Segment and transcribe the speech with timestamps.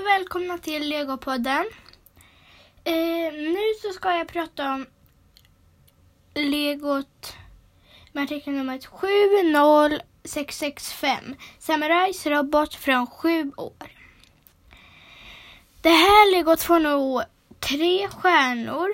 [0.00, 1.66] och välkomna till Legopodden.
[2.84, 4.86] Eh, nu så ska jag prata om
[6.34, 7.36] Legot
[8.12, 11.34] med artikel nummer 70665.
[11.58, 13.90] Samurais robot från sju år.
[15.80, 17.22] Det här legot får nog
[17.60, 18.88] tre stjärnor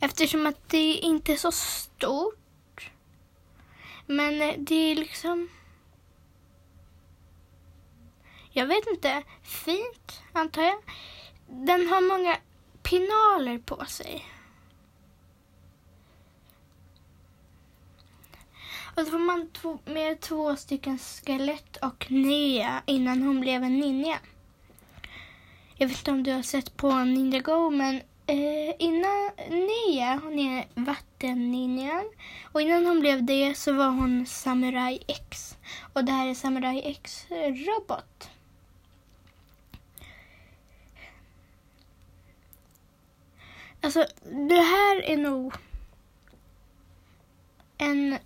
[0.00, 2.90] eftersom att det inte är så stort.
[4.06, 5.48] Men eh, det är liksom
[8.56, 10.78] jag vet inte, fint antar jag.
[11.46, 12.36] Den har många
[12.82, 14.24] pinaler på sig.
[18.96, 23.78] Och så får man två, med två stycken skelett och Nea innan hon blev en
[23.78, 24.18] ninja.
[25.76, 27.94] Jag vet inte om du har sett på Ninja Go men
[28.26, 32.04] eh, innan Nea, hon är vattenninjan
[32.52, 35.56] och innan hon blev det så var hon Samurai X.
[35.92, 37.26] Och det här är Samurai X
[37.66, 38.30] robot.
[43.84, 44.06] Alltså,
[44.48, 45.54] det här är nog
[47.78, 48.18] en...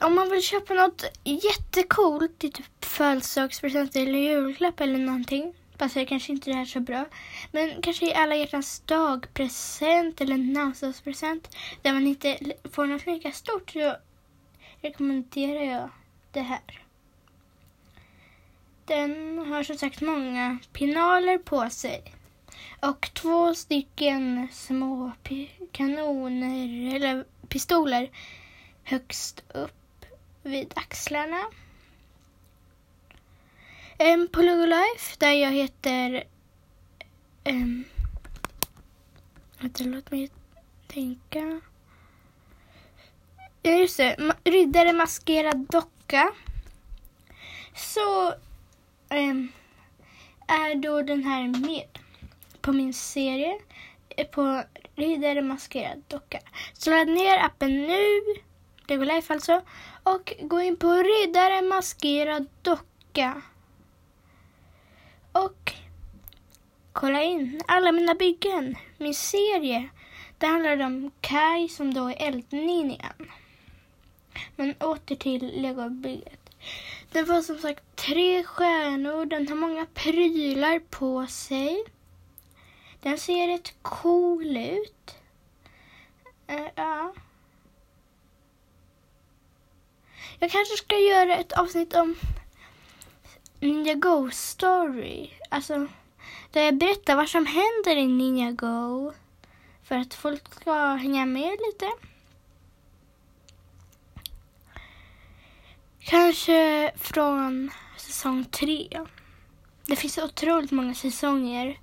[0.00, 6.32] Om man vill köpa något jättecoolt i typ födelsedagspresent eller julklapp eller någonting passar kanske
[6.32, 7.06] inte det här så bra.
[7.52, 12.38] Men kanske i alla hjärtans dagpresent eller namnsdagspresent där man inte
[12.72, 13.96] får något lika stort så
[14.82, 15.90] rekommenderar jag
[16.32, 16.84] det här.
[18.84, 22.14] Den har som sagt många pinaler på sig
[22.84, 25.12] och två stycken små
[25.72, 28.10] kanoner eller pistoler
[28.82, 30.04] högst upp
[30.42, 31.40] vid axlarna.
[33.98, 36.24] Um, på Life där jag heter...
[37.44, 37.84] Um,
[39.58, 40.30] vänta, låt mig
[40.86, 41.60] tänka.
[43.62, 44.34] Ja, just det.
[44.44, 46.32] Riddare maskerad docka.
[47.74, 48.34] Så
[49.10, 49.52] um,
[50.46, 52.03] är då den här med
[52.64, 53.58] på min serie
[54.08, 54.62] eh, på
[54.96, 56.38] Riddare maskerad docka.
[56.72, 58.20] Så ladda ner appen nu,
[58.88, 59.62] Lego Life alltså,
[60.02, 63.42] och gå in på Riddare maskerad docka.
[65.32, 65.72] Och
[66.92, 69.88] kolla in alla mina byggen, min serie.
[70.38, 73.32] Det handlar om Kai som då är eldninjan.
[74.56, 76.50] Men åter till legobygget.
[77.12, 81.84] Den får som sagt tre stjärnor, den har många prylar på sig.
[83.04, 85.14] Den ser rätt cool ut.
[86.50, 87.14] Uh, ja.
[90.38, 92.16] Jag kanske ska göra ett avsnitt om
[93.60, 95.30] Ninja Go Story.
[95.48, 95.86] Alltså,
[96.50, 99.12] där jag berättar vad som händer i Ninja Go.
[99.82, 101.90] För att folk ska hänga med lite.
[106.00, 109.00] Kanske från säsong tre.
[109.86, 111.78] Det finns otroligt många säsonger.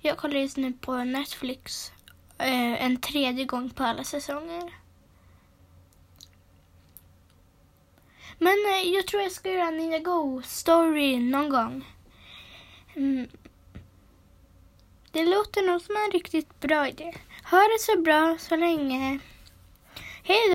[0.00, 1.92] Jag kollar just nu på Netflix
[2.38, 4.74] eh, en tredje gång på alla säsonger.
[8.38, 11.84] Men eh, jag tror jag ska göra en Ninja Go-story någon gång.
[12.94, 13.28] Mm.
[15.10, 17.14] Det låter nog som en riktigt bra idé.
[17.50, 19.18] Ha det så bra så länge.
[20.22, 20.52] Hej då!